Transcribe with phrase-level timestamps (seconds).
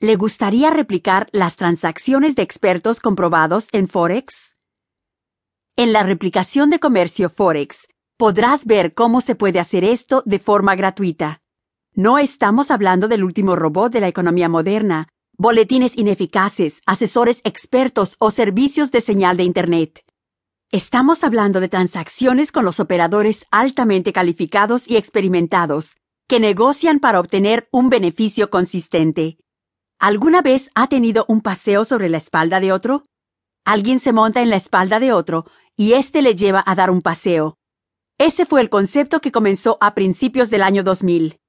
[0.00, 4.54] ¿Le gustaría replicar las transacciones de expertos comprobados en Forex?
[5.76, 10.76] En la replicación de comercio Forex, podrás ver cómo se puede hacer esto de forma
[10.76, 11.40] gratuita.
[11.94, 18.30] No estamos hablando del último robot de la economía moderna, boletines ineficaces, asesores expertos o
[18.30, 20.04] servicios de señal de Internet.
[20.70, 25.96] Estamos hablando de transacciones con los operadores altamente calificados y experimentados,
[26.28, 29.38] que negocian para obtener un beneficio consistente.
[30.00, 33.02] ¿Alguna vez ha tenido un paseo sobre la espalda de otro?
[33.64, 35.44] Alguien se monta en la espalda de otro
[35.76, 37.56] y éste le lleva a dar un paseo.
[38.16, 41.40] Ese fue el concepto que comenzó a principios del año 2000.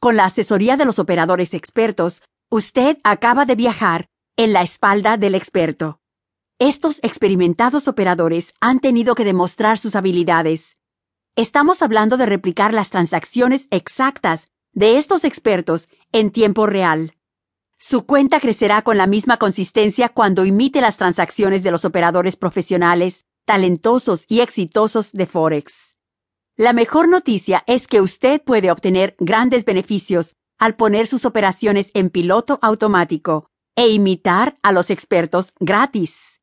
[0.00, 5.34] Con la asesoría de los operadores expertos, usted acaba de viajar en la espalda del
[5.34, 5.98] experto.
[6.58, 10.74] Estos experimentados operadores han tenido que demostrar sus habilidades.
[11.36, 17.14] Estamos hablando de replicar las transacciones exactas de estos expertos en tiempo real.
[17.78, 23.24] Su cuenta crecerá con la misma consistencia cuando imite las transacciones de los operadores profesionales,
[23.44, 25.94] talentosos y exitosos de Forex.
[26.56, 32.10] La mejor noticia es que usted puede obtener grandes beneficios al poner sus operaciones en
[32.10, 36.40] piloto automático e imitar a los expertos gratis.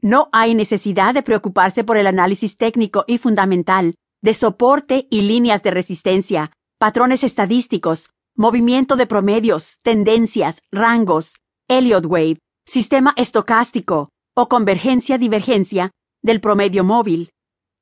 [0.00, 5.62] No hay necesidad de preocuparse por el análisis técnico y fundamental de soporte y líneas
[5.62, 11.34] de resistencia, patrones estadísticos, movimiento de promedios, tendencias, rangos,
[11.68, 15.90] Elliott Wave, sistema estocástico o convergencia-divergencia
[16.22, 17.30] del promedio móvil.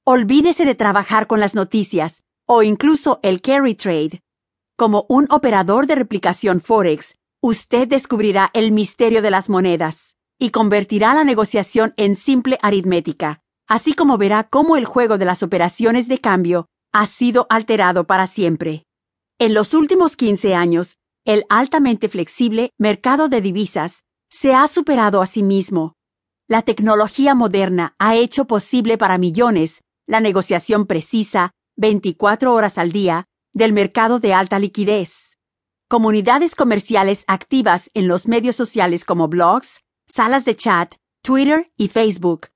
[0.05, 4.21] Olvídese de trabajar con las noticias o incluso el carry trade.
[4.77, 11.15] Como un operador de replicación Forex, usted descubrirá el misterio de las monedas y convertirá
[11.15, 16.19] la negociación en simple aritmética, así como verá cómo el juego de las operaciones de
[16.19, 18.85] cambio ha sido alterado para siempre.
[19.39, 25.27] En los últimos 15 años, el altamente flexible mercado de divisas se ha superado a
[25.27, 25.95] sí mismo
[26.47, 33.25] la tecnología moderna ha hecho posible para millones la negociación precisa, 24 horas al día,
[33.55, 35.39] del mercado de alta liquidez.
[35.89, 42.48] Comunidades comerciales activas en los medios sociales como blogs, salas de chat, Twitter y Facebook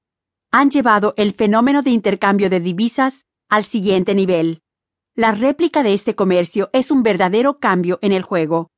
[0.50, 4.62] han llevado el fenómeno de intercambio de divisas al siguiente nivel.
[5.18, 8.70] La réplica de este comercio es un verdadero cambio en el juego.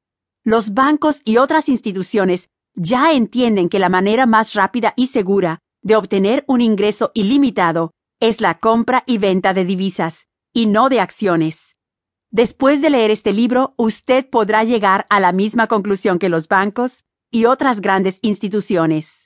[0.42, 5.96] Los bancos y otras instituciones ya entienden que la manera más rápida y segura de
[5.96, 7.90] obtener un ingreso ilimitado
[8.20, 11.76] es la compra y venta de divisas, y no de acciones.
[12.30, 17.04] Después de leer este libro, usted podrá llegar a la misma conclusión que los bancos
[17.30, 19.20] y otras grandes instituciones.